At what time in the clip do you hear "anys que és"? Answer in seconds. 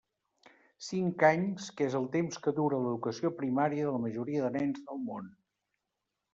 1.29-1.97